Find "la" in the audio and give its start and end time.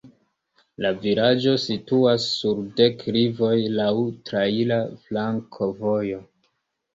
0.83-0.89